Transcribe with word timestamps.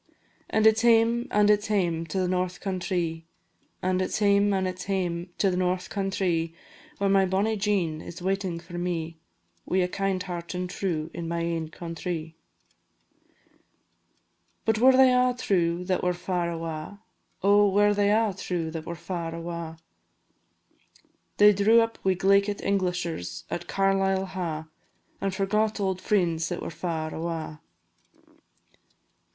An' 0.49 0.65
it 0.65 0.79
's 0.79 0.81
hame, 0.81 1.27
an' 1.29 1.49
it 1.49 1.61
's 1.61 1.67
hame 1.67 2.07
to 2.07 2.17
the 2.19 2.27
north 2.27 2.59
countrie, 2.59 3.27
An' 3.83 4.01
it 4.01 4.09
's 4.09 4.17
hame, 4.17 4.51
an' 4.51 4.65
it 4.65 4.79
's 4.79 4.85
hame 4.85 5.29
to 5.37 5.51
the 5.51 5.55
north 5.57 5.91
countrie, 5.91 6.55
Where 6.97 7.07
my 7.07 7.27
bonnie 7.27 7.55
Jean 7.55 8.01
is 8.01 8.19
waiting 8.19 8.59
for 8.59 8.79
me, 8.79 9.19
Wi' 9.67 9.77
a 9.77 9.79
heart 9.81 9.91
kind 9.91 10.55
and 10.55 10.67
true, 10.67 11.11
in 11.13 11.27
my 11.27 11.41
ain 11.41 11.69
countrie. 11.69 12.33
"But 14.65 14.79
were 14.79 14.93
they 14.97 15.13
a' 15.13 15.35
true 15.37 15.83
that 15.85 16.01
were 16.01 16.15
far 16.15 16.49
awa? 16.49 17.01
Oh! 17.43 17.69
were 17.69 17.93
they 17.93 18.09
a' 18.09 18.33
true 18.35 18.71
that 18.71 18.87
were 18.87 18.95
far 18.95 19.35
awa'? 19.35 19.77
They 21.37 21.53
drew 21.53 21.79
up 21.79 21.99
wi' 22.03 22.15
glaikit 22.15 22.59
Englishers 22.65 23.43
at 23.51 23.67
Carlisle 23.67 24.25
Ha', 24.33 24.67
And 25.21 25.31
forgot 25.35 25.79
auld 25.79 26.01
frien's 26.01 26.49
that 26.49 26.63
were 26.63 26.71
far 26.71 27.13
awa. 27.13 27.61